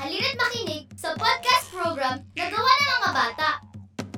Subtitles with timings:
[0.00, 3.50] Halina't makinig sa podcast program na gawa ng mga bata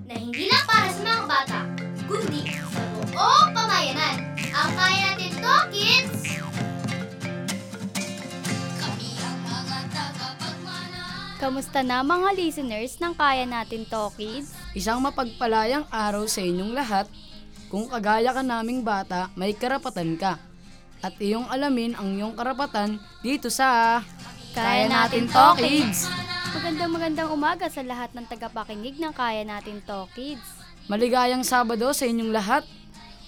[0.07, 1.59] na hindi lang para sa mga bata,
[2.07, 4.17] kundi sa buong pamayanan.
[4.55, 6.39] Ang kaya natin to, kids!
[8.79, 11.03] Kami ang mga tagapagmana.
[11.43, 14.55] Kamusta na mga listeners ng Kaya Natin To Kids?
[14.79, 17.11] Isang mapagpalayang araw sa inyong lahat.
[17.67, 20.39] Kung kagaya ka naming bata, may karapatan ka.
[21.03, 23.99] At iyong alamin ang iyong karapatan dito sa
[24.53, 26.13] Kaya Natin To Kids!
[26.53, 30.45] Magandang magandang umaga sa lahat ng tagapakinig ng Kaya Natin To Kids.
[30.93, 32.61] Maligayang Sabado sa inyong lahat.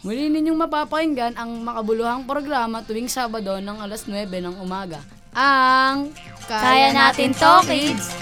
[0.04, 5.00] Muli ninyong mapapakinggan ang makabuluhang programa tuwing Sabado ng alas 9 ng umaga.
[5.32, 6.12] Ang
[6.44, 8.12] Kaya Natin To Kids!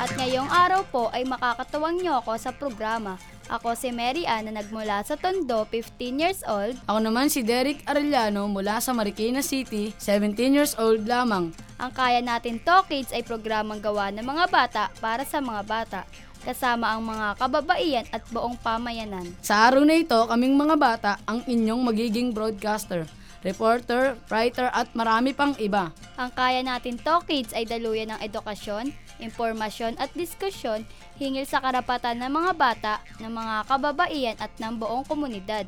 [0.00, 3.20] At ngayong araw po ay makakatuwang nyo ako sa programa.
[3.52, 6.80] Ako si Mary Ann na nagmula sa Tondo, 15 years old.
[6.88, 11.52] Ako naman si Derek Arellano mula sa Marikina City, 17 years old lamang.
[11.78, 16.00] Ang Kaya Natin To Kids ay programang gawa ng mga bata para sa mga bata,
[16.42, 19.30] kasama ang mga kababaihan at buong pamayanan.
[19.46, 23.06] Sa araw na ito, kaming mga bata ang inyong magiging broadcaster,
[23.46, 25.94] reporter, writer at marami pang iba.
[26.18, 28.90] Ang Kaya Natin To Kids ay daluyan ng edukasyon,
[29.22, 30.82] impormasyon at diskusyon
[31.14, 35.62] hingil sa karapatan ng mga bata, ng mga kababaihan at ng buong komunidad.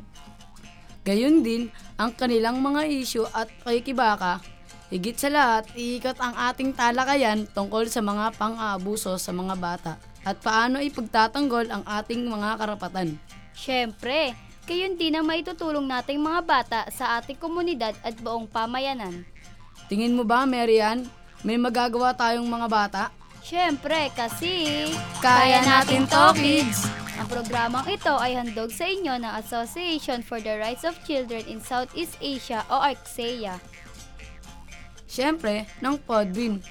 [1.07, 4.43] Gayun din ang kanilang mga isyu at pakikibaka.
[4.91, 9.95] Higit sa lahat, iikot ang ating talakayan tungkol sa mga pang-aabuso sa mga bata
[10.27, 13.15] at paano ipagtatanggol ang ating mga karapatan.
[13.55, 14.35] Siyempre,
[14.67, 19.23] gayon din ang maitutulong nating mga bata sa ating komunidad at buong pamayanan.
[19.87, 21.07] Tingin mo ba, Marian,
[21.39, 23.03] may magagawa tayong mga bata?
[23.39, 24.91] Siyempre, kasi...
[25.23, 26.83] Kaya natin to, kids!
[27.15, 31.63] Ang programang ito ay handog sa inyo ng Association for the Rights of Children in
[31.63, 33.70] Southeast Asia o ARCSEA.
[35.11, 36.63] Siyempre, ng Podbean.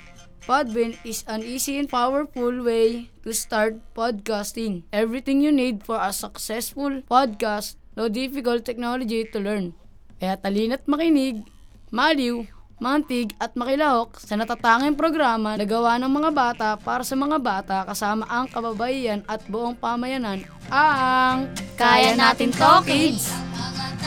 [0.49, 4.89] Podbean is an easy and powerful way to start podcasting.
[4.97, 9.77] Everything you need for a successful podcast, no difficult technology to learn.
[10.17, 11.45] Kaya talina't makinig,
[11.93, 12.49] maliw,
[12.81, 17.85] mantig at makilahok sa natatanging programa na gawa ng mga bata para sa mga bata
[17.85, 23.37] kasama ang kababaihan at buong pamayanan ang Kaya Natin To, Kids!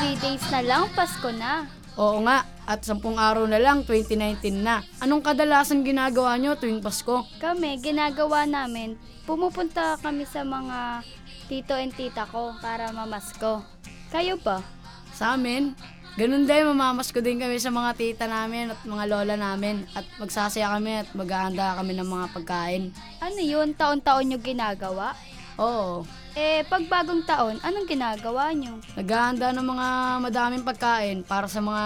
[0.01, 1.82] 3 days na lang, Pasko na.
[1.93, 4.81] Oo nga, at sampung araw na lang, 2019 na.
[4.97, 7.21] Anong kadalasan ginagawa nyo tuwing Pasko?
[7.37, 8.97] Kami, ginagawa namin,
[9.29, 11.05] pumupunta kami sa mga
[11.45, 13.61] tito and tita ko para mamasko.
[14.09, 14.65] Kayo ba?
[15.13, 15.77] Sa amin,
[16.17, 19.85] ganun din, mamamasko din kami sa mga tita namin at mga lola namin.
[19.93, 22.83] At magsasaya kami at maghahanda kami ng mga pagkain.
[23.21, 25.13] Ano yun, taon-taon nyo ginagawa?
[25.61, 28.81] Oo, Eh, pag bagong taon, anong ginagawa nyo?
[28.93, 29.87] naghahanda ng mga
[30.19, 31.83] madaming pagkain para sa mga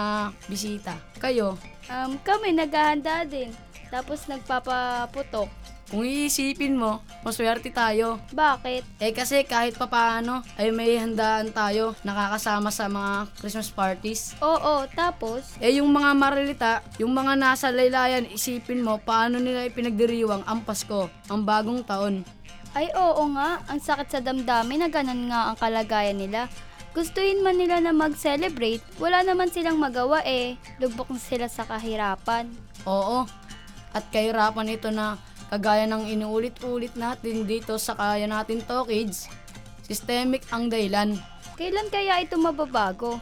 [0.48, 0.96] bisita.
[1.16, 1.56] Kayo,
[1.88, 3.48] Um, kami naghahanda din.
[3.88, 5.48] Tapos nagpapaputok.
[5.88, 8.20] kung iisipin mo, maswerte tayo.
[8.28, 8.84] Bakit?
[9.00, 14.36] Eh kasi kahit papaano ay may handaan tayo nakakasama sa mga Christmas parties.
[14.38, 15.48] Oo, tapos?
[15.56, 21.08] Eh yung mga marilita, yung mga nasa laylayan, isipin mo paano nila ipinagdiriwang ang Pasko,
[21.24, 22.20] ang bagong taon.
[22.76, 26.48] Ay oo nga, ang sakit sa damdamin na ganun nga ang kalagayan nila.
[26.92, 30.58] Gustuhin man nila na mag-celebrate, wala naman silang magawa eh.
[30.82, 32.48] Lubok na sila sa kahirapan.
[32.88, 33.28] Oo,
[33.92, 35.16] at kahirapan ito na
[35.48, 39.28] kagaya ng inuulit-ulit natin dito sa kaya natin to kids,
[39.84, 41.16] systemic ang dahilan.
[41.56, 43.18] Kailan kaya ito mababago?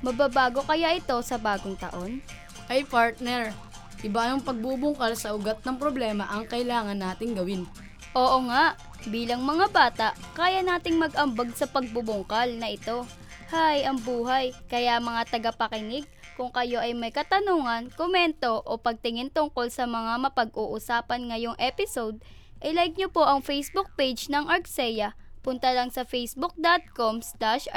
[0.00, 2.22] Mababago kaya ito sa bagong taon?
[2.70, 3.52] Ay partner,
[4.00, 7.64] iba yung pagbubungkal sa ugat ng problema ang kailangan nating gawin.
[8.14, 8.78] Oo nga,
[9.10, 10.08] bilang mga bata,
[10.38, 13.02] kaya nating mag-ambag sa pagbubungkal na ito.
[13.50, 14.54] Hay, ang buhay.
[14.70, 16.06] Kaya mga tagapakinig,
[16.38, 22.22] kung kayo ay may katanungan, komento o pagtingin tungkol sa mga mapag-uusapan ngayong episode,
[22.62, 25.18] i-like nyo po ang Facebook page ng ArcSeya.
[25.44, 27.68] Punta lang sa facebook.com slash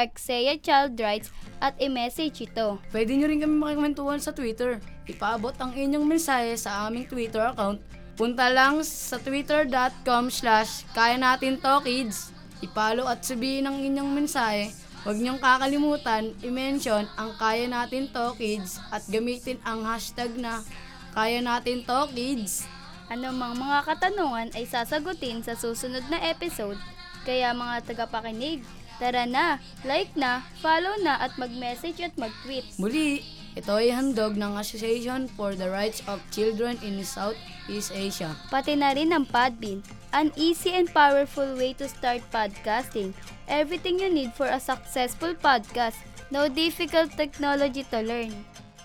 [0.97, 2.79] Rights at i-message ito.
[2.93, 4.79] Pwede nyo rin kami makikomentuhan sa Twitter.
[5.03, 7.83] Ipaabot ang inyong mensahe sa aming Twitter account.
[8.17, 12.33] Punta lang sa twitter.com slash kaya natin to kids.
[12.65, 14.73] Ipalo at sabihin ang inyong mensahe.
[15.05, 20.65] Huwag niyong kakalimutan i-mention ang kaya natin to kids at gamitin ang hashtag na
[21.13, 22.65] kaya natin to kids.
[23.13, 26.81] Anumang mga katanungan ay sasagutin sa susunod na episode.
[27.21, 28.65] Kaya mga tagapakinig,
[28.97, 32.65] tara na, like na, follow na at mag-message at mag-tweet.
[32.81, 33.21] Muli,
[33.57, 38.37] ito ay handog ng Association for the Rights of Children in Southeast Asia.
[38.53, 39.81] Pati na rin ang Podbean,
[40.13, 43.17] an easy and powerful way to start podcasting.
[43.49, 45.97] Everything you need for a successful podcast.
[46.29, 48.31] No difficult technology to learn.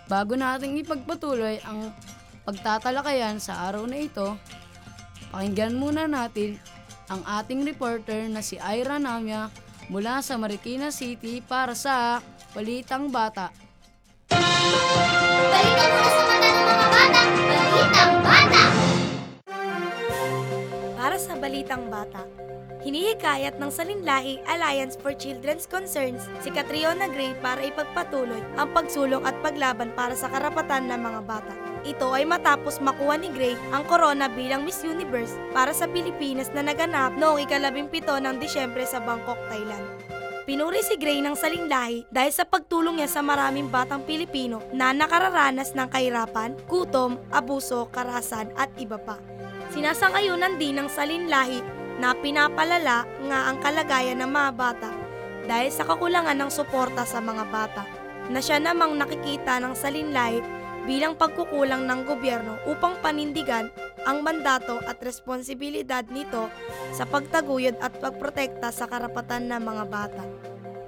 [0.09, 1.93] Bago nating ipagpatuloy ang
[2.49, 4.39] pagtatalakayan sa araw na ito,
[5.33, 6.61] Pakinggan muna natin
[7.09, 9.49] ang ating reporter na si Ira Namya
[9.89, 12.21] mula sa Marikina City para sa
[12.53, 13.49] Balitang Bata.
[15.53, 18.63] Balita mula sa mata ng mga bata, Balitang Bata!
[20.97, 22.23] Para sa Balitang Bata,
[22.83, 29.39] hinihikayat ng Salinlahi Alliance for Children's Concerns si Catriona Gray para ipagpatuloy ang pagsulong at
[29.39, 31.55] paglaban para sa karapatan ng mga bata.
[31.83, 36.63] Ito ay matapos makuha ni Gray ang corona bilang Miss Universe para sa Pilipinas na
[36.63, 40.02] naganap noong ikalabing pito ng Disyembre sa Bangkok, Thailand.
[40.53, 45.73] Pinuri si Gray ng salinlahi dahil sa pagtulong niya sa maraming batang Pilipino na nakararanas
[45.73, 49.17] ng kahirapan, gutom, abuso, karahasan at iba pa.
[49.73, 51.65] Sinasangayunan din ng salinlahi
[52.05, 54.93] na pinapalala nga ang kalagayan ng mga bata
[55.49, 57.89] dahil sa kakulangan ng suporta sa mga bata
[58.29, 63.71] na siya namang nakikita ng salinlahi bilang pagkukulang ng gobyerno upang panindigan
[64.03, 66.51] ang mandato at responsibilidad nito
[66.91, 70.25] sa pagtaguyod at pagprotekta sa karapatan ng mga bata.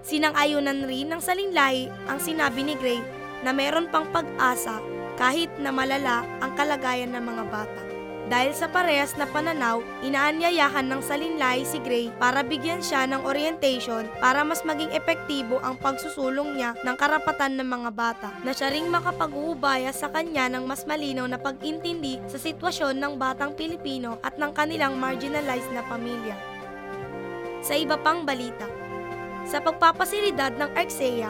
[0.05, 3.01] Sinang-ayunan rin ng salinlahi ang sinabi ni Gray
[3.47, 4.83] na meron pang pag-asa
[5.15, 7.94] kahit na malala ang kalagayan ng mga bata.
[8.25, 14.09] Dahil sa parehas na pananaw, inaanyayahan ng salinlahi si Gray para bigyan siya ng orientation
[14.17, 18.89] para mas maging epektibo ang pagsusulong niya ng karapatan ng mga bata na siya ring
[18.89, 24.57] makapag-uubaya sa kanya ng mas malinaw na pag-intindi sa sitwasyon ng batang Pilipino at ng
[24.57, 26.37] kanilang marginalized na pamilya.
[27.61, 28.65] Sa iba pang balita,
[29.45, 31.29] sa pagpapasilidad ng ARCSEA,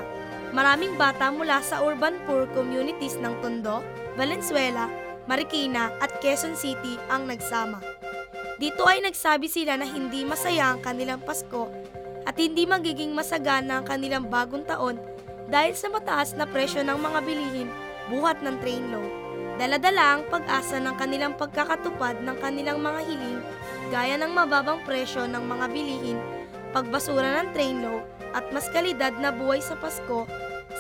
[0.55, 3.83] maraming bata mula sa urban poor communities ng Tondo,
[4.15, 4.87] Valenzuela,
[5.25, 7.81] Marikina at Quezon City ang nagsama.
[8.61, 11.73] Dito ay nagsabi sila na hindi masaya ang kanilang Pasko
[12.29, 15.01] at hindi magiging masagana ang kanilang bagong taon
[15.49, 17.69] dahil sa mataas na presyo ng mga bilihin
[18.13, 19.13] buhat ng train load.
[19.55, 23.41] Daladala ang pag-asa ng kanilang pagkakatupad ng kanilang mga hiling
[23.89, 26.19] gaya ng mababang presyo ng mga bilihin,
[26.75, 28.05] pagbasura ng train load
[28.35, 30.27] at mas kalidad na buhay sa Pasko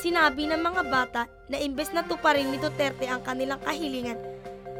[0.00, 4.19] sinabi ng mga bata na imbes na tuparin ni Duterte ang kanilang kahilingan,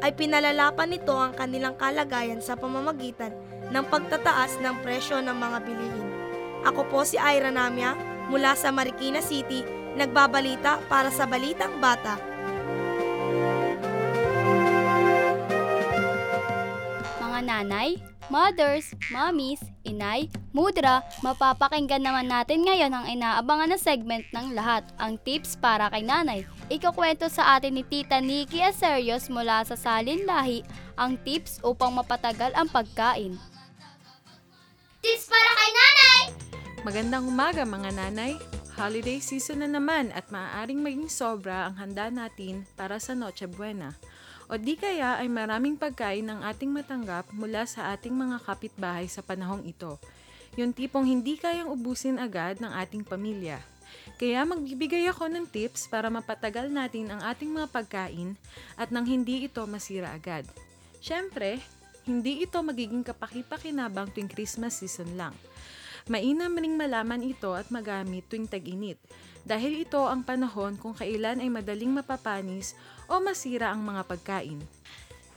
[0.03, 3.31] ay pinalalapan nito ang kanilang kalagayan sa pamamagitan
[3.71, 6.07] ng pagtataas ng presyo ng mga bilihin.
[6.65, 7.95] Ako po si Ira Namya
[8.27, 9.63] mula sa Marikina City,
[9.95, 12.17] nagbabalita para sa Balitang Bata.
[17.21, 24.57] Mga nanay, mothers, mommies, inay, mudra, mapapakinggan naman natin ngayon ang inaabangan na segment ng
[24.57, 26.45] lahat, ang tips para kay nanay.
[26.71, 30.65] Ikukwento sa atin ni Tita Nikki Aserios mula sa Salin Lahi
[30.97, 33.37] ang tips upang mapatagal ang pagkain.
[35.05, 36.21] Tips para kay nanay!
[36.81, 38.37] Magandang umaga mga nanay.
[38.75, 43.95] Holiday season na naman at maaaring maging sobra ang handa natin para sa Noche Buena.
[44.45, 49.25] O di kaya ay maraming pagkain ang ating matanggap mula sa ating mga kapitbahay sa
[49.25, 49.97] panahong ito.
[50.53, 53.57] Yung tipong hindi kayang ubusin agad ng ating pamilya.
[54.21, 58.37] Kaya magbibigay ako ng tips para mapatagal natin ang ating mga pagkain
[58.77, 60.45] at nang hindi ito masira agad.
[61.01, 61.57] Siyempre,
[62.05, 65.33] hindi ito magiging kapaki-pakinabang tuwing Christmas season lang.
[66.05, 69.01] Mainam ring malaman ito at magamit tuwing tag-init
[69.41, 72.77] dahil ito ang panahon kung kailan ay madaling mapapanis
[73.09, 74.59] o masira ang mga pagkain.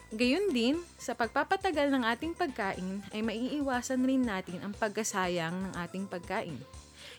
[0.08, 6.08] Gayun din, sa pagpapatagal ng ating pagkain ay maiiwasan rin natin ang pagkasayang ng ating
[6.08, 6.56] pagkain.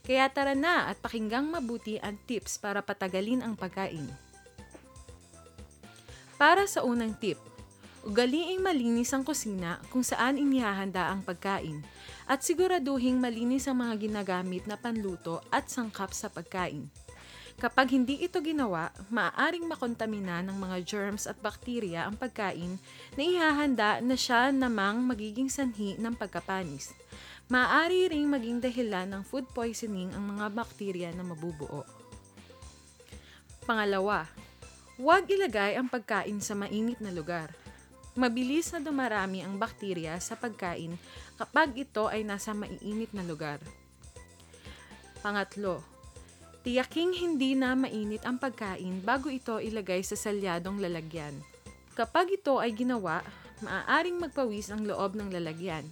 [0.01, 4.10] Kaya tara na at pakinggang mabuti ang tips para patagalin ang pagkain.
[6.39, 7.38] Para sa unang tip,
[8.08, 11.86] ugaliing malinis ang kusina kung saan inihahanda ang pagkain
[12.25, 16.89] at siguraduhing malinis ang mga ginagamit na panluto at sangkap sa pagkain.
[17.60, 22.80] Kapag hindi ito ginawa, maaaring makontamina ng mga germs at bakterya ang pagkain
[23.20, 26.96] na ihahanda na siya namang magiging sanhi ng pagkapanis.
[27.51, 31.84] Maaari ring maging dahilan ng food poisoning ang mga bakterya na mabubuo.
[33.68, 34.24] Pangalawa,
[34.96, 37.51] huwag ilagay ang pagkain sa mainit na lugar.
[38.16, 40.96] Mabilis na dumarami ang bakterya sa pagkain
[41.36, 43.60] kapag ito ay nasa maiinit na lugar.
[45.20, 45.84] Pangatlo,
[46.63, 51.36] tiyaking hindi na mainit ang pagkain bago ito ilagay sa salyadong lalagyan.
[51.96, 53.24] Kapag ito ay ginawa,
[53.63, 55.88] maaaring magpawis ang loob ng lalagyan.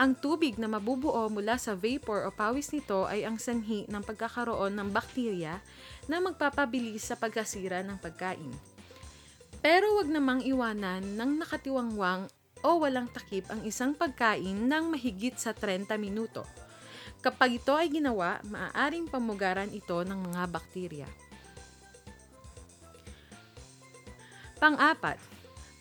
[0.00, 4.72] Ang tubig na mabubuo mula sa vapor o pawis nito ay ang sanhi ng pagkakaroon
[4.72, 5.60] ng bakterya
[6.08, 8.52] na magpapabilis sa pagkasira ng pagkain.
[9.60, 12.26] Pero wag namang iwanan ng nakatiwangwang
[12.64, 16.42] o walang takip ang isang pagkain ng mahigit sa 30 minuto.
[17.22, 21.08] Kapag ito ay ginawa, maaaring pamugaran ito ng mga bakterya.
[24.58, 25.22] Pang-apat,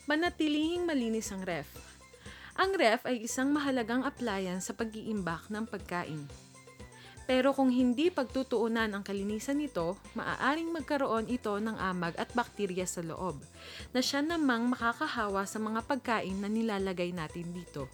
[0.06, 1.66] manatilihing malinis ang ref.
[2.62, 6.30] Ang ref ay isang mahalagang appliance sa pag-iimbak ng pagkain.
[7.26, 13.02] Pero kung hindi pagtutuunan ang kalinisan nito, maaaring magkaroon ito ng amag at bakterya sa
[13.02, 13.42] loob,
[13.96, 17.90] na siya namang makakahawa sa mga pagkain na nilalagay natin dito.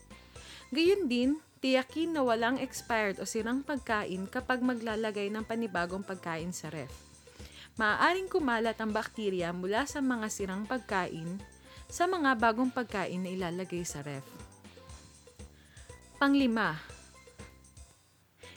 [0.74, 6.70] Gayun din, tiyakin na walang expired o sirang pagkain kapag maglalagay ng panibagong pagkain sa
[6.70, 6.92] ref.
[7.78, 11.38] Maaaring kumalat ang bakterya mula sa mga sirang pagkain
[11.88, 14.26] sa mga bagong pagkain na ilalagay sa ref.
[16.18, 16.74] Panglima,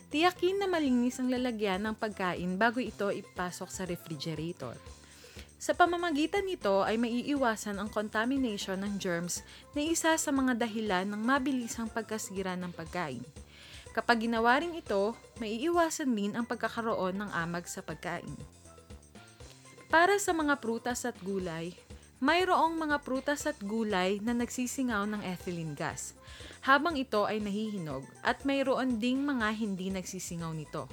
[0.08, 4.99] tiyakin na malinis ang lalagyan ng pagkain bago ito ipasok sa refrigerator.
[5.60, 9.44] Sa pamamagitan nito ay maiiwasan ang contamination ng germs
[9.76, 13.20] na isa sa mga dahilan ng mabilisang pagkasira ng pagkain.
[13.92, 18.32] Kapag ginawa rin ito, maiiwasan din ang pagkakaroon ng amag sa pagkain.
[19.92, 21.76] Para sa mga prutas at gulay,
[22.24, 26.16] mayroong mga prutas at gulay na nagsisingaw ng ethylene gas,
[26.64, 30.88] habang ito ay nahihinog at mayroon ding mga hindi nagsisingaw nito.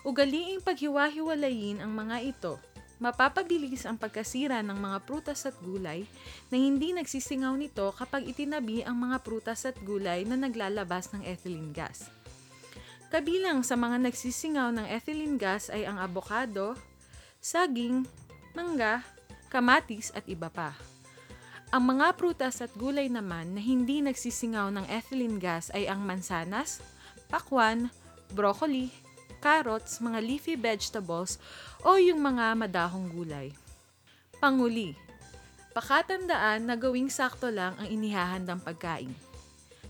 [0.00, 2.71] Ugaliing paghiwa-hiwalayin ang mga ito.
[3.02, 6.06] Mapapabilis ang pagkasira ng mga prutas at gulay
[6.54, 11.74] na hindi nagsisingaw nito kapag itinabi ang mga prutas at gulay na naglalabas ng ethylene
[11.74, 12.06] gas.
[13.10, 16.78] Kabilang sa mga nagsisingaw ng ethylene gas ay ang abokado,
[17.42, 18.06] saging,
[18.54, 19.02] mangga,
[19.50, 20.70] kamatis at iba pa.
[21.74, 26.78] Ang mga prutas at gulay naman na hindi nagsisingaw ng ethylene gas ay ang mansanas,
[27.26, 27.90] pakwan,
[28.30, 28.94] broccoli,
[29.42, 31.42] carrots, mga leafy vegetables
[31.82, 33.50] o yung mga madahong gulay.
[34.38, 34.94] Panguli,
[35.74, 39.10] pakatandaan na gawing sakto lang ang inihahandang pagkain.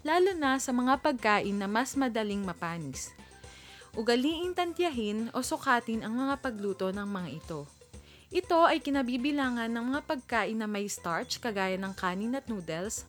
[0.03, 3.13] Lalo na sa mga pagkain na mas madaling mapanis.
[3.93, 7.69] Ugaliing tantyahin o sukatin ang mga pagluto ng mga ito.
[8.33, 13.05] Ito ay kinabibilangan ng mga pagkain na may starch kagaya ng kanin at noodles,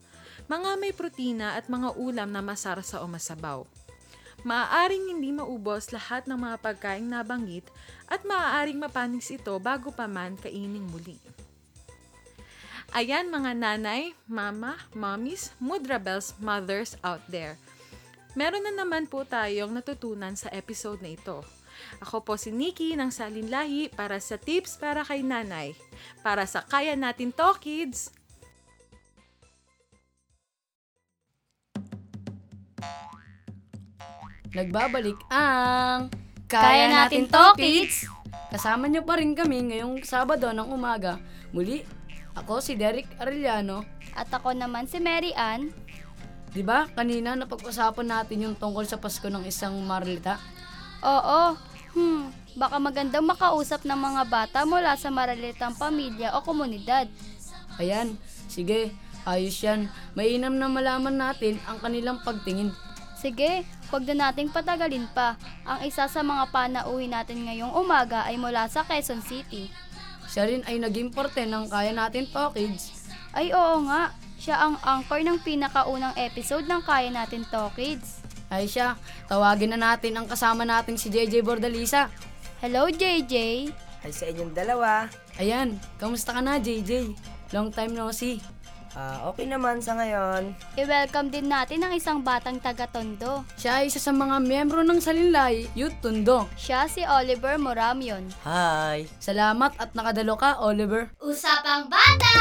[0.51, 3.63] mga may protina at mga ulam na masarsa o masabaw.
[4.43, 7.63] Maaaring hindi maubos lahat ng mga pagkain nabanggit
[8.11, 11.15] at maaaring mapanis ito bago pa man kaining muli.
[12.93, 17.57] Ayan mga nanay, mama, mommies, mudrabels, mothers out there.
[18.37, 21.41] Meron na naman po tayong natutunan sa episode na ito.
[22.05, 25.73] Ako po si Nikki ng Salinlahi para sa tips para kay nanay.
[26.21, 28.22] Para sa Kaya Natin To Kids!
[34.53, 36.13] Nagbabalik ang
[36.45, 38.05] Kaya Natin To, Kids!
[38.53, 41.17] Kasama niyo pa rin kami ngayong Sabado ng umaga.
[41.49, 41.81] Muli,
[42.37, 43.81] ako si Derek Arellano.
[44.13, 45.73] At ako naman si Mary Ann.
[46.53, 46.85] 'Di ba?
[46.93, 50.37] Kanina napag-usapan natin yung tungkol sa Pasko ng isang Marlita.
[51.01, 51.57] Oo,
[51.97, 57.09] hmm, baka magandang makausap ng mga bata mula sa maralitang pamilya o komunidad.
[57.81, 58.13] Ayan,
[58.45, 58.93] sige,
[59.25, 59.89] ayos yan.
[60.13, 62.69] Mainam na malaman natin ang kanilang pagtingin.
[63.17, 65.37] Sige, huwag na nating patagalin pa.
[65.69, 69.69] Ang isa sa mga panauhi natin ngayong umaga ay mula sa Quezon City.
[70.25, 73.05] Siya rin ay naging parte ng Kaya Natin To Kids.
[73.37, 74.09] Ay oo nga,
[74.41, 78.25] siya ang anchor ng pinakaunang episode ng Kaya Natin To Kids.
[78.49, 78.97] Ay siya,
[79.29, 82.09] tawagin na natin ang kasama nating si JJ Bordalisa.
[82.65, 83.69] Hello JJ!
[84.01, 85.05] Ay sa inyong dalawa.
[85.37, 87.13] Ayan, kamusta ka na JJ?
[87.53, 88.41] Long time no see.
[88.93, 90.53] Ah, okay naman sa ngayon.
[90.77, 93.41] I-welcome din natin ang isang batang taga-tondo.
[93.57, 96.45] Siya ay isa sa mga miyembro ng Salinlay, Youth Tundo.
[96.53, 98.29] Siya si Oliver Moramion.
[98.45, 99.09] Hi!
[99.17, 101.09] Salamat at nakadalo ka, Oliver.
[101.25, 102.33] Usapang Bata!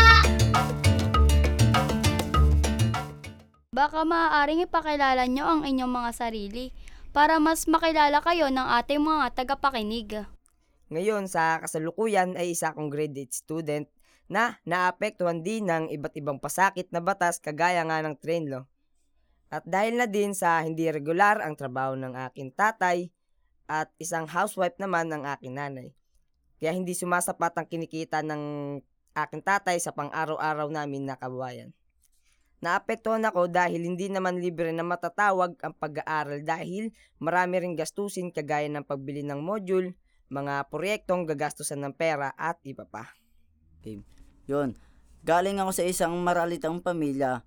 [3.72, 6.76] Baka maaaring ipakilala nyo ang inyong mga sarili
[7.16, 10.28] para mas makilala kayo ng ating mga tagapakinig.
[10.92, 13.88] Ngayon sa kasalukuyan ay isa akong grade 8 student
[14.30, 18.64] na naapektuhan din ng iba't ibang pasakit na batas kagaya nga ng train law.
[19.52, 23.12] At dahil na din sa hindi regular ang trabaho ng aking tatay
[23.68, 25.92] at isang housewife naman ng aking nanay.
[26.56, 28.42] Kaya hindi sumasapat ang kinikita ng
[29.12, 31.74] aking tatay sa pang-araw-araw namin na kabuhayan.
[32.62, 38.70] Naapektuhan ako dahil hindi naman libre na matatawag ang pag-aaral dahil marami ring gastusin kagaya
[38.70, 39.98] ng pagbili ng module,
[40.30, 43.21] mga proyektong gagastusan ng pera at iba pa.
[44.46, 44.78] Yun.
[45.22, 47.46] Galing ako sa isang maralitang pamilya.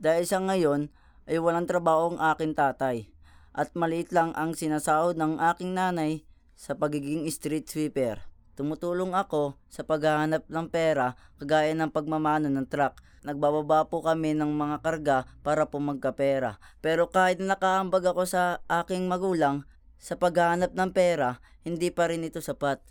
[0.00, 0.88] Dahil sa ngayon
[1.28, 3.12] ay walang trabaho ang aking tatay.
[3.52, 6.24] At maliit lang ang sinasahod ng aking nanay
[6.56, 8.20] sa pagiging street sweeper.
[8.56, 13.00] Tumutulong ako sa paghahanap ng pera kagaya ng pagmamano ng truck.
[13.22, 16.58] Nagbababa po kami ng mga karga para po magkapera.
[16.84, 19.64] Pero kahit nakaambag ako sa aking magulang
[19.96, 22.82] sa paghahanap ng pera, hindi pa rin ito sapat.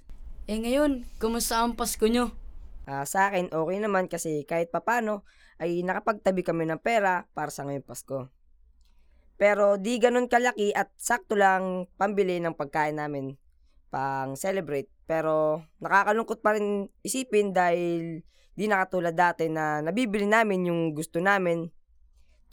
[0.47, 2.40] Eh ngayon, kumusta ang Pasko nyo?
[2.89, 5.21] Ah, sa akin, okay naman kasi kahit papano
[5.61, 8.33] ay nakapagtabi kami ng pera para sa ngayong Pasko.
[9.37, 13.37] Pero di ganun kalaki at sakto lang pambili ng pagkain namin
[13.89, 14.89] pang celebrate.
[15.09, 18.21] Pero nakakalungkot pa rin isipin dahil
[18.53, 21.69] di nakatulad dati na nabibili namin yung gusto namin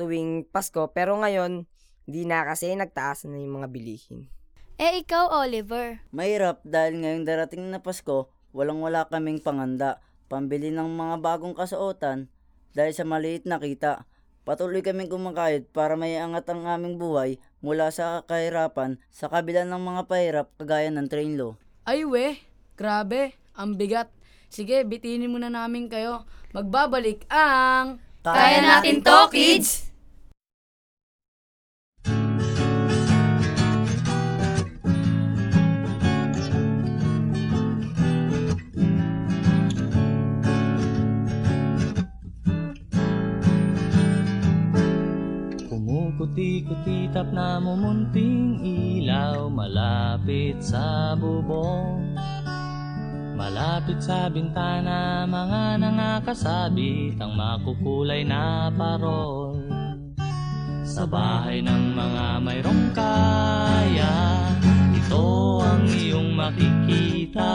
[0.01, 0.89] tuwing Pasko.
[0.93, 1.69] Pero ngayon,
[2.09, 4.33] di na kasi nagtaas na yung mga bilihin.
[4.79, 10.87] Eh ikaw, Oliver, Mahirap dahil ngayong darating na Pasko, walang wala kaming panganda, pambili ng
[10.87, 12.29] mga bagong kasuotan
[12.77, 14.05] dahil sa maliit na kita.
[14.45, 19.83] Patuloy kaming kumakayod para may angat ang aming buhay mula sa kahirapan sa kabila ng
[19.83, 21.57] mga pahirap kagaya ng train law.
[21.85, 22.41] Ay we,
[22.77, 24.09] grabe, ang bigat.
[24.49, 26.25] Sige, bitinin muna namin kayo.
[26.57, 28.01] Magbabalik ang...
[28.25, 29.88] Kaya natin to, kids!
[46.09, 52.17] Kumukuti-kutitap na mumunting ilaw Malapit sa bubong
[53.37, 59.61] Malapit sa bintana Mga nangakasabit Ang makukulay na parol.
[60.89, 64.49] Sa bahay ng mga mayroong kaya
[64.97, 67.53] Ito ang iyong makikita.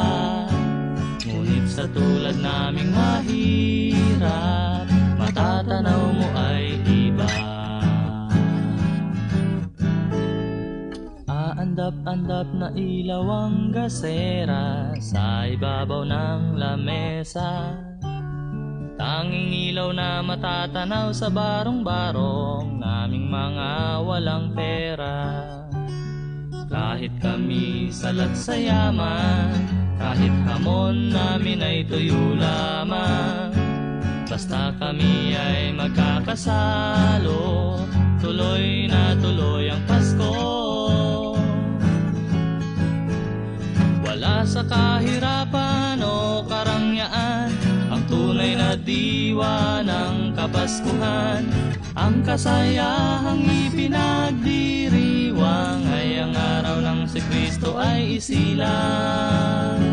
[1.26, 4.86] Ngunit sa tulad naming mahirap
[5.18, 6.83] Matatanaw mo ay
[11.74, 17.74] iba Aandap-andap na ilaw ang gasera Sa ibabaw ng lamesa.
[18.94, 23.70] Tanging ilaw na matatanaw sa barong-barong Naming mga
[24.06, 25.42] walang pera.
[26.70, 29.58] Kahit kami salat sa yaman
[29.98, 33.50] Kahit hamon namin ay tuyo lamang.
[34.30, 37.82] Basta kami ay magkakasalo
[38.22, 40.53] Tuloy na tuloy ang Pasko
[44.24, 47.52] Wala sa kahirapan o karangyaan
[47.92, 51.44] Ang tunay na diwa ng Kapaskuhan
[51.92, 59.84] Ang kasayahang ipinagdiriwang Ay ang araw ng si Kristo ay isilang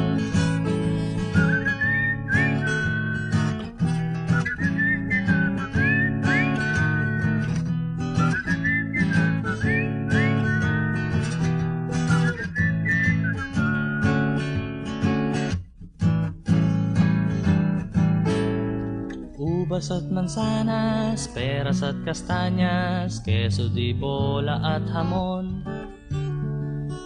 [19.70, 25.62] Ubas at mansanas, peras at kastanyas, keso di bola at hamon.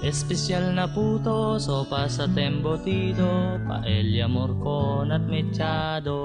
[0.01, 6.25] Espesyal na puto, sopas at embutido, paella, morcon at mechado.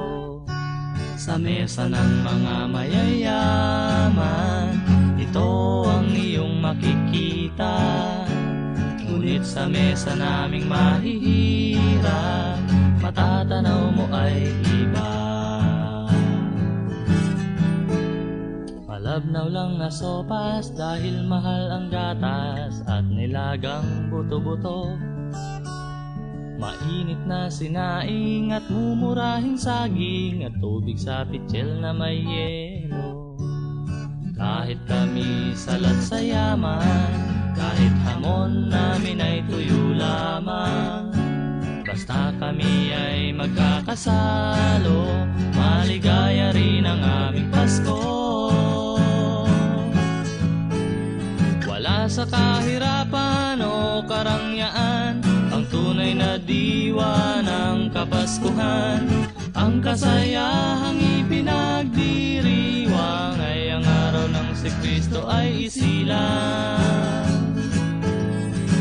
[1.20, 4.80] Sa mesa ng mga mayayaman,
[5.20, 5.44] ito
[5.92, 7.76] ang iyong makikita.
[9.04, 12.64] Ngunit sa mesa naming mahihirap,
[13.04, 14.08] matatanaw mo
[19.20, 24.96] Malabnaw lang na sopas dahil mahal ang gatas at nilagang buto-buto.
[26.56, 33.36] Mainit na sinaing at mumurahing saging at tubig sa pitsil na may yelo.
[34.40, 37.12] Kahit kami salat sa yaman,
[37.60, 41.12] kahit hamon namin ay tuyo lamang.
[41.84, 45.28] Basta kami ay magkakasalo,
[45.60, 48.29] maligaya rin ang aming Pasko.
[52.10, 55.22] Sa kahirapan o karangyaan
[55.54, 59.06] Ang tunay na diwa ng Kapaskuhan.
[59.54, 67.30] Ang kasayahang ipinagdiriwang Ay ang araw ng si Kristo ay isilang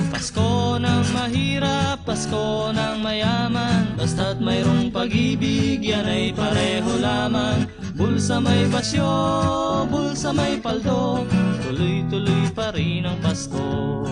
[0.09, 7.69] Pasko ng mahirap, Pasko ng mayaman Basta't mayroong pag-ibig, yan ay pareho lamang.
[7.93, 9.05] Bulsa may basyo,
[9.91, 11.27] bulsa may paldo
[11.67, 12.38] Tuloy-tuloy
[12.79, 14.07] pa rin ang Pasko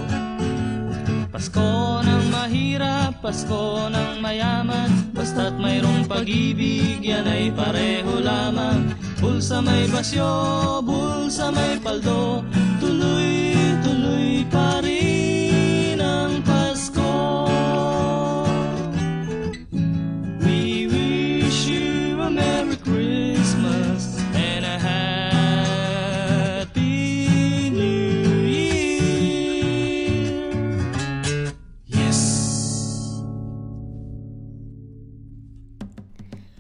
[1.31, 8.91] Pasko ng mahirap, Pasko ng mayaman Basta't mayroong pag-ibig, yan ay pareho lamang.
[9.23, 12.43] Bulsa may basyo, bulsa may paldo
[12.83, 14.83] Tuloy-tuloy pa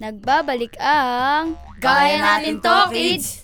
[0.07, 3.43] Nagbabalik ang Gaya natin to, kids!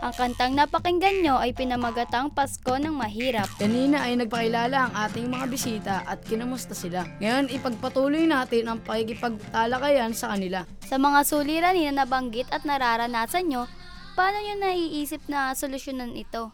[0.00, 3.52] Ang kantang napakinggan nyo ay pinamagatang Pasko ng Mahirap.
[3.60, 7.04] Kanina ay nagpakilala ang ating mga bisita at kinamusta sila.
[7.20, 10.64] Ngayon, ipagpatuloy natin ang pakikipagtalakayan sa kanila.
[10.88, 13.68] Sa mga suliranin na nabanggit at nararanasan nyo,
[14.16, 16.48] paano nyo naiisip na solusyonan ito?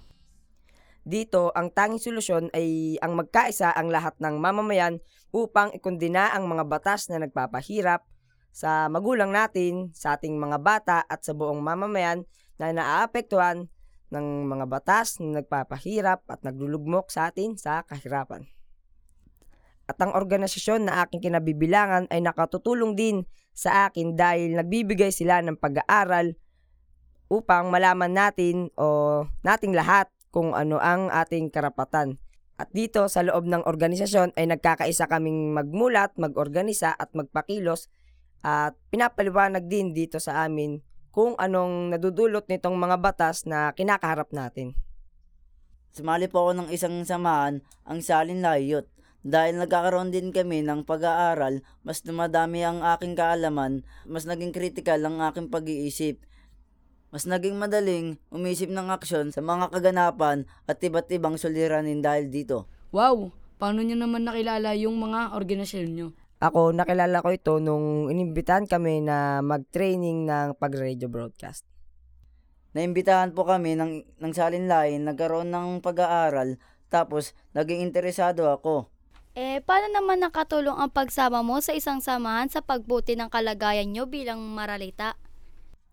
[1.06, 4.98] Dito, ang tanging solusyon ay ang magkaisa ang lahat ng mamamayan
[5.30, 8.02] upang ikundina ang mga batas na nagpapahirap
[8.50, 12.26] sa magulang natin, sa ating mga bata at sa buong mamamayan
[12.58, 13.70] na naaapektuhan
[14.10, 18.50] ng mga batas na nagpapahirap at naglulugmok sa atin sa kahirapan.
[19.86, 25.58] At ang organisasyon na aking kinabibilangan ay nakatutulong din sa akin dahil nagbibigay sila ng
[25.58, 26.38] pag-aaral
[27.30, 32.18] upang malaman natin o nating lahat kung ano ang ating karapatan.
[32.54, 37.90] At dito sa loob ng organisasyon ay nagkakaisa kaming magmulat, magorganisa at magpakilos
[38.40, 44.78] at pinapaliwanag din dito sa amin kung anong nadudulot nitong mga batas na kinakaharap natin.
[45.90, 48.86] Sumali po ako ng isang samahan, ang Salin Layot.
[49.20, 55.20] Dahil nagkakaroon din kami ng pag-aaral, mas dumadami ang aking kaalaman, mas naging critical ang
[55.20, 56.24] aking pag-iisip.
[57.10, 62.70] Mas naging madaling umisip ng aksyon sa mga kaganapan at iba't ibang suliranin dahil dito.
[62.94, 63.34] Wow!
[63.60, 66.08] Paano nyo naman nakilala yung mga organisasyon nyo?
[66.40, 71.68] Ako, nakilala ko ito nung inimbitahan kami na mag-training ng pag-radio broadcast.
[72.72, 76.56] Naimbitahan po kami ng, ng Salin Lain, nagkaroon ng pag-aaral,
[76.88, 78.88] tapos naging interesado ako.
[79.36, 84.08] Eh, paano naman nakatulong ang pagsama mo sa isang samahan sa pagbuti ng kalagayan nyo
[84.08, 85.20] bilang maralita?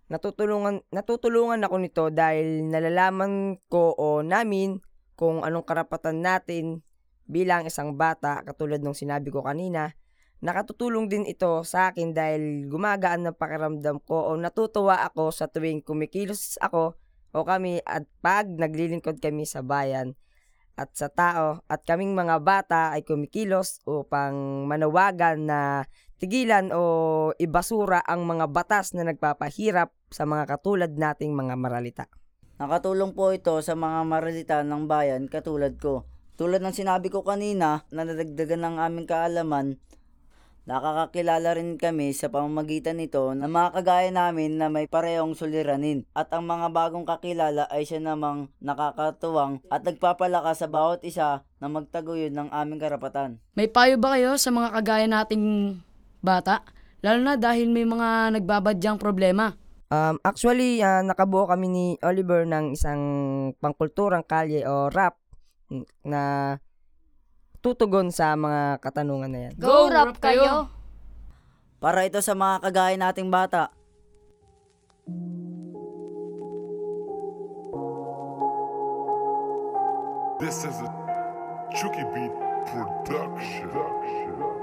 [0.07, 4.79] Natutulungan, natutulungan ako nito dahil nalalaman ko o namin
[5.19, 6.79] kung anong karapatan natin
[7.27, 9.91] bilang isang bata katulad ng sinabi ko kanina.
[10.37, 15.81] Nakatutulong din ito sa akin dahil gumagaan ng pakiramdam ko o natutuwa ako sa tuwing
[15.81, 16.93] kumikilos ako
[17.33, 20.13] o kami at pag naglilingkod kami sa bayan
[20.77, 25.89] at sa tao at kaming mga bata ay kumikilos upang manawagan na
[26.21, 32.05] tigilan o ibasura ang mga batas na nagpapahirap sa mga katulad nating mga maralita.
[32.61, 36.05] Nakatulong po ito sa mga maralita ng bayan katulad ko.
[36.37, 39.81] Tulad ng sinabi ko kanina na nadagdagan ng aming kaalaman,
[40.67, 46.27] nakakakilala rin kami sa pamamagitan nito ng mga kagaya namin na may parehong suliranin at
[46.35, 52.35] ang mga bagong kakilala ay siya namang nakakatuwang at nagpapalakas sa bawat isa na magtaguyod
[52.35, 53.39] ng aming karapatan.
[53.55, 55.79] May payo ba kayo sa mga kagaya nating
[56.19, 56.67] bata?
[56.99, 59.55] Lalo na dahil may mga nagbabadyang problema.
[59.87, 63.01] Um, actually, ah, nakabuo kami ni Oliver ng isang
[63.63, 65.15] pangkulturang kalye o rap
[66.03, 66.55] na
[67.67, 69.53] tutugon sa mga katanungan na yan.
[69.59, 70.39] Go, Go, rap kayo!
[70.39, 70.55] kayo!
[71.83, 73.75] Para ito sa mga kagaya nating bata.
[80.39, 80.89] This is a
[81.75, 82.33] Chucky Beat
[82.71, 84.56] production.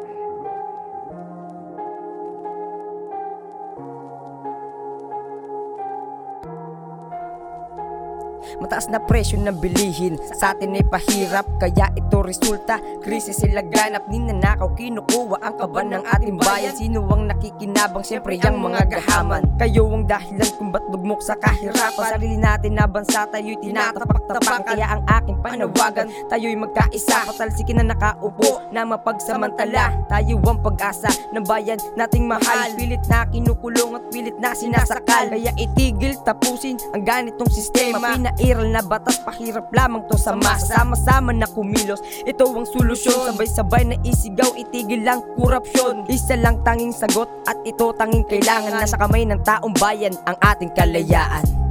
[8.61, 10.17] Mataas na presyo ng bilihin.
[10.37, 12.79] Sa atin ay pahirap Kaya ito resulta.
[13.03, 16.75] Krisis sila ganap Ninanakaw kinukuha ang kaban ng ating bayan.
[16.75, 18.05] Sino ang nakikinabang?
[18.05, 19.43] Siyempre ang mga gahaman.
[19.57, 22.11] Kayo ang dahilan kung ba't lugmok sa kahirapan.
[22.17, 27.31] Sarili natin na bansa Tayo'y tinatapak-tapak Kaya ang aking panawagan Tayo'y magkaisa.
[27.33, 30.07] Katalsikin na nakaupo Na mapagsamantala.
[30.11, 32.71] Tayo ang pag-asa ng bayan nating mahal.
[32.77, 35.31] Pilit na kinukulong at pilit na sinasakal.
[35.33, 40.83] Kaya itigil tapusin ang ganitong sistema Pinairal na batas pahirap lamang to sa masa.
[40.83, 43.35] Sama-sama na kumilos Ito ang solusyon.
[43.35, 46.07] Sabay-sabay na isigaw Itigil lang korupsyon.
[46.11, 48.79] Isa lang tanging sagot At ito tanging kailangan.
[48.79, 51.64] Nasa kamay ng taong bayan Ang ating kalayaan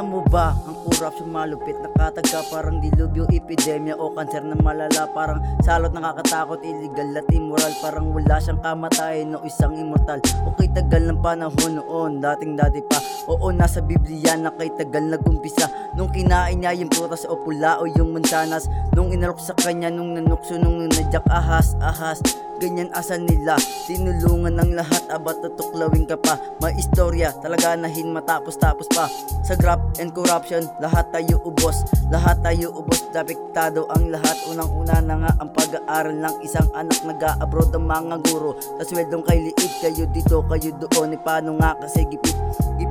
[0.00, 0.56] Alam mo ba,
[0.90, 5.06] ang corruption malupit Nakatagka parang dilubyo, epidemya o kanser na malala.
[5.14, 7.70] Parang salot nakakatakot, illegal at immoral.
[7.78, 10.18] Parang wala siyang kamatayan no isang immortal.
[10.50, 12.98] Okay tagal ng panahon noon, dating dati pa.
[13.30, 15.70] Oo, nasa Biblia na kay tagal nagumpisa.
[15.94, 18.66] Nung kinain niya yung prutas o pula o yung mansanas.
[18.98, 22.18] Nung inalok sa kanya, nung nanukso, nung nadyak ahas, ahas.
[22.60, 23.56] Ganyan asal nila
[23.88, 26.36] Tinulungan ng lahat, aba tutuklawin ka pa.
[26.60, 29.08] May istorya, talaga nahin matapos-tapos pa.
[29.42, 34.34] Sa graft and corruption, lahat tayo ubos Lahat tayo ubos, dapiktado ang lahat.
[34.50, 38.58] Unang-una na nga ang pag-aaral ng isang anak Nag-a-abroad ang mga guro.
[38.58, 41.14] Sa sweldong kay liit, kayo dito, kayo doon.
[41.14, 41.78] E paano nga?
[41.78, 42.34] Kasi gipit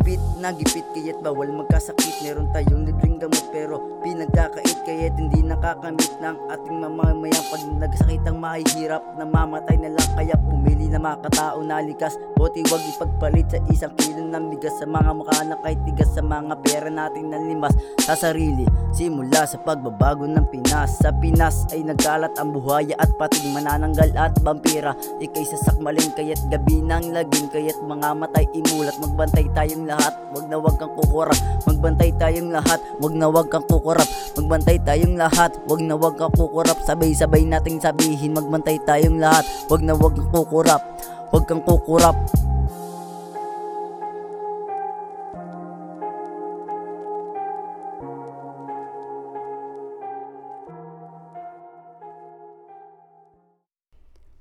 [0.10, 2.26] Gipit na kaya't bawal magkasakit.
[2.26, 7.46] Meron tayong libreng gamot pero pinagkakait Kaya't hindi nakakamit ng ating mamamayan.
[7.54, 12.18] Pag nagsakit ang mahihirap Namamatay na lang kaya pumili na mga katao na likas.
[12.34, 16.26] Buti wag ipagpalit sa isang kilo ng bigas Sa mga mukha na kay tigas Sa
[16.26, 20.98] mga pera natin na limas sa sarili Simula sa pagbabago ng Pinas.
[21.06, 24.98] Sa Pinas ay nagkalat ang buhaya at pating manananggal at vampira.
[25.22, 29.99] Ikay sa sakmaling kaya't gabi ng lagim Kaya't mga matay imulat Magbantay tayong lahat
[30.30, 31.36] Wag na wag kang kukurap.
[31.68, 32.80] Magbantay tayong lahat.
[33.04, 34.08] Wag na wag kang kukurap.
[34.40, 35.52] Magbantay tayong lahat.
[35.68, 36.78] Wag na wag kang kukurap.
[36.88, 39.44] Sabay-sabay nating sabihin Magbantay tayong lahat.
[39.68, 40.82] Wag na wag kang kukurap.
[41.30, 42.16] Wag kang kukurap.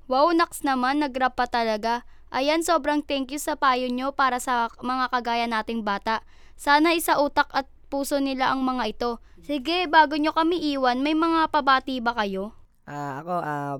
[0.09, 2.01] Wow, naks naman, nagrap pa talaga.
[2.29, 6.21] Ayan, sobrang thank you sa payo nyo para sa mga kagaya nating bata.
[6.53, 9.11] Sana isa utak at puso nila ang mga ito.
[9.41, 12.53] Sige, bago nyo kami iwan, may mga pabati ba kayo?
[12.85, 13.75] Ah, ako, ah,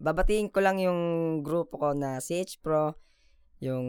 [0.00, 1.00] babatiin ko lang yung
[1.44, 2.96] grupo ko na CH Pro,
[3.60, 3.86] yung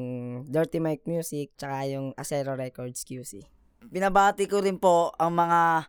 [0.52, 3.48] Dirty Mike Music, tsaka yung Acero Records QC.
[3.88, 5.88] Binabati ko rin po ang mga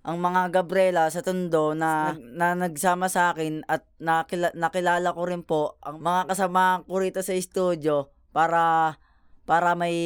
[0.00, 5.44] ang mga Gabriela sa Tondo na, na nagsama sa akin at nakila, nakilala ko rin
[5.44, 8.96] po ang mga kasama ko rito sa studio para
[9.44, 9.96] para may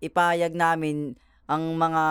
[0.00, 2.04] ipayag namin ang mga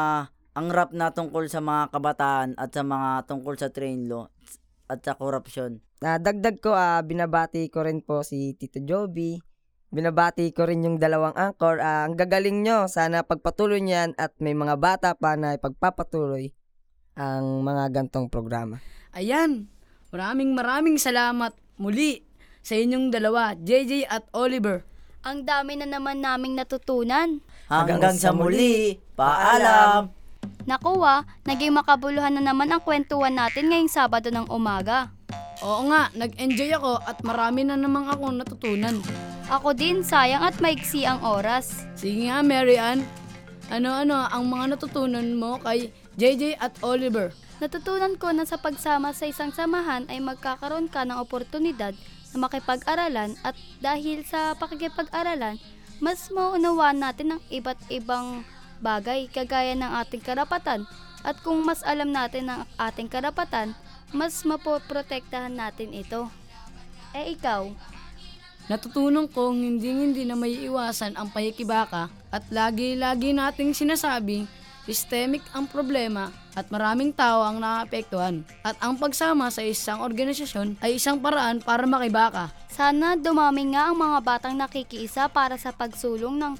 [0.54, 4.30] ang rap na tungkol sa mga kabataan at sa mga tungkol sa train law
[4.86, 5.82] at sa korupsyon.
[6.06, 9.42] Ah, dagdag ko, ah, binabati ko rin po si Tito Joby.
[9.90, 11.82] Binabati ko rin yung dalawang anchor.
[11.82, 12.86] Ah, ang gagaling nyo.
[12.86, 16.54] Sana pagpatuloy niyan at may mga bata pa na ipagpapatuloy
[17.14, 18.82] ang mga gantong programa.
[19.14, 19.70] Ayan,
[20.10, 22.26] maraming maraming salamat muli
[22.66, 24.82] sa inyong dalawa, JJ at Oliver.
[25.24, 27.40] Ang dami na naman naming natutunan.
[27.72, 30.12] Hanggang sa muli, paalam!
[30.64, 35.12] Nakuha, naging makabuluhan na naman ang kwentuhan natin ngayong Sabado ng umaga.
[35.64, 39.00] Oo nga, nag-enjoy ako at marami na namang ako natutunan.
[39.48, 41.88] Ako din, sayang at maiksi ang oras.
[41.96, 43.04] Sige nga, Mary Ann.
[43.72, 47.34] Ano-ano ang mga natutunan mo kay JJ at Oliver?
[47.58, 51.96] Natutunan ko na sa pagsama sa isang samahan ay magkakaroon ka ng oportunidad
[52.34, 55.58] na makipag-aralan at dahil sa pakikipag-aralan,
[55.98, 58.46] mas maunawaan natin ang iba't ibang
[58.84, 60.84] bagay kagaya ng ating karapatan
[61.24, 63.72] at kung mas alam natin ang ating karapatan,
[64.12, 66.28] mas mapoprotektahan natin ito.
[67.16, 67.72] Eh ikaw,
[68.64, 74.48] Natutunan kong hindi hindi na may iwasan ang pahikibaka at lagi-lagi nating sinasabing
[74.84, 78.44] systemic ang problema at maraming tao ang naapektuhan.
[78.62, 82.52] At ang pagsama sa isang organisasyon ay isang paraan para makibaka.
[82.68, 86.54] sana dumami nga ang mga batang nakikiisa para sa pagsulong ng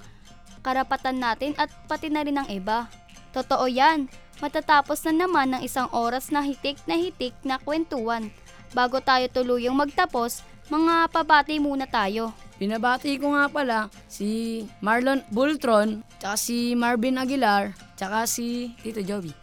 [0.64, 2.88] karapatan natin at pati na rin ng iba.
[3.36, 4.08] Totoo yan,
[4.40, 8.32] matatapos na naman ng isang oras na hitik na hitik na kwentuhan.
[8.74, 12.34] Bago tayo tuluyang magtapos, mga pabati muna tayo.
[12.64, 19.36] Pinabati ko nga pala si Marlon Bultron, tsaka si Marvin Aguilar, tsaka si Tito Joby.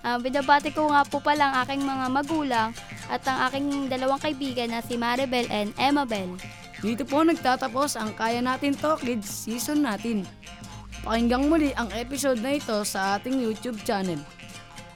[0.00, 2.72] Ah, binabati ko nga po pala ang aking mga magulang
[3.12, 6.32] at ang aking dalawang kaibigan na si Maribel and Emabel.
[6.80, 10.24] Dito po nagtatapos ang Kaya Natin To Kids season natin.
[11.04, 14.24] Pakinggang muli ang episode na ito sa ating YouTube channel.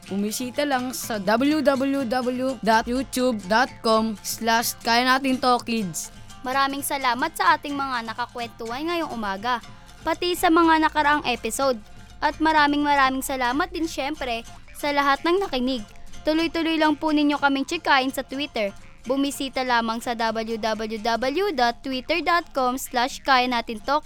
[0.08, 6.19] Bumisita lang sa www.youtube.com slash Kaya Natin To Kids.
[6.40, 9.60] Maraming salamat sa ating mga nakakwentuhan ngayong umaga,
[10.00, 11.76] pati sa mga nakaraang episode.
[12.20, 14.44] At maraming maraming salamat din syempre
[14.76, 15.80] sa lahat ng nakinig.
[16.24, 18.72] Tuloy-tuloy lang po ninyo kaming tsikain sa Twitter.
[19.08, 24.04] Bumisita lamang sa www.twitter.com slash kaya natin to.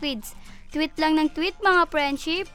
[0.74, 2.48] Tweet lang ng tweet mga friendship.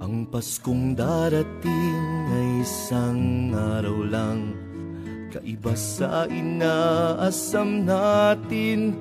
[0.01, 4.74] Ang Paskong darating ay isang araw lang
[5.35, 8.95] Kaiba sa inaasam natin.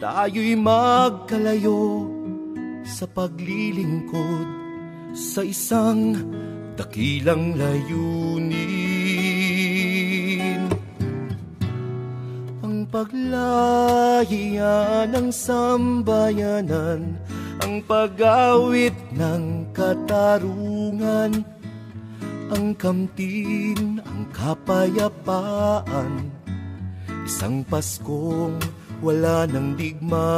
[0.00, 2.08] Tayo'y magkalayo
[2.88, 4.48] sa paglilingkod
[5.12, 6.16] Sa isang
[6.72, 8.56] dakilang layunin.
[12.64, 14.24] Ang paglaya
[15.04, 17.20] ng sambayanan
[17.60, 21.55] Ang pag-awit ng katarungan
[22.50, 26.30] ang kamtin, ang kapayapaan.
[27.26, 28.54] Isang Paskong
[29.02, 30.30] wala ng digmaan.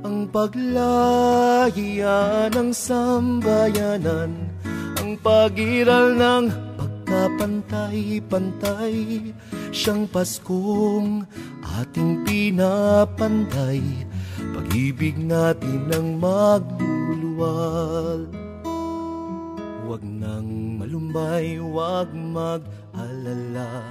[0.00, 4.32] Ang paglaya ng sambayanan.
[5.04, 6.48] Ang pagiral ng
[6.80, 9.28] pagkapantay-pantay.
[9.74, 11.26] Siyang Paskong
[11.84, 13.84] ating pinapanday
[14.54, 18.30] Pag-ibig natin ang magluluwal
[19.82, 23.82] Huwag nang malumbay, huwag mag-alala.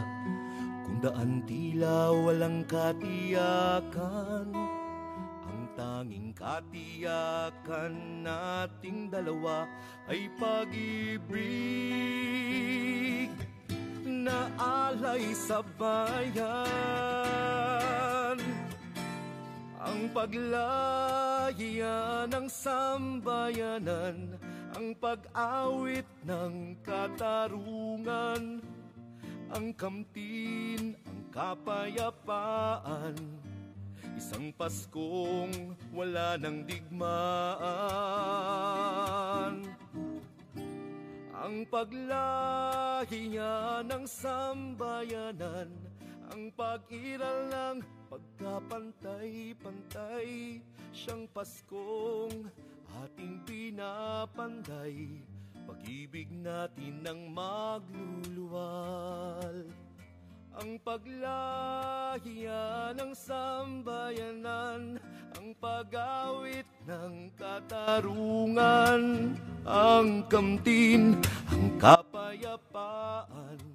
[0.88, 4.56] Kung daan tila walang katiyakan
[5.52, 9.68] Ang tanging katiyakan nating dalawa
[10.08, 11.28] Ay pag-ibig
[14.08, 17.23] na alay sa bayan
[19.94, 24.42] ang paglaya ng sambayanan
[24.74, 28.58] Ang pag-awit ng katarungan
[29.54, 33.14] Ang kamtin, ang kapayapaan.
[34.18, 37.62] Isang Paskong wala ng digmaan.
[41.38, 43.06] Ang paglaya
[43.86, 45.70] ng sambayanan
[46.34, 50.62] Ang pag-iral ng pagkapantay-pantay
[50.94, 52.46] Siyang Paskong
[53.02, 55.26] ating pinapanday.
[55.66, 58.54] Pag-ibig natin ang magluluwal.
[60.62, 65.02] Ang paglaya ng sambayanan.
[65.34, 69.34] Ang pag-awit ng katarungan.
[69.66, 71.18] Ang kamtin,
[71.50, 73.73] ang kapayapaan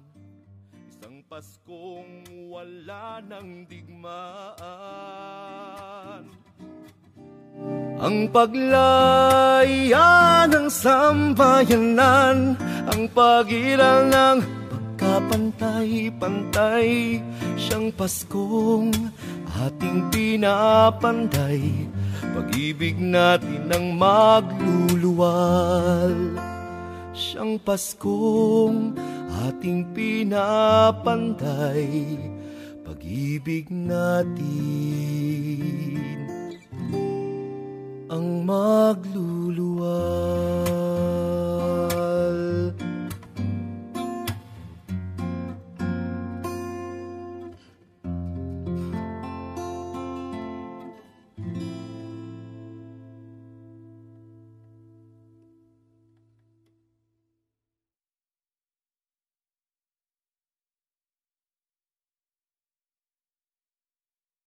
[1.39, 4.59] Paskong wala ng digmaan.
[7.95, 10.03] Ang paglaya
[10.51, 12.59] ng sambayanan
[12.91, 17.23] Ang pagiral ng pagkapantay-pantay
[17.55, 18.91] Siyang Paskong
[19.63, 21.87] ating pinapanday.
[22.35, 24.75] Pag-ibig natin ang magluluwal
[27.15, 28.91] Siyang Paskong
[29.49, 31.41] ating pinapanday
[32.85, 34.37] Pag-ibig natin
[38.09, 40.58] ang magluluwal